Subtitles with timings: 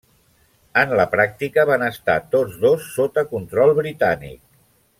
[0.83, 4.43] En la pràctica van estar tots dos sota control britànic.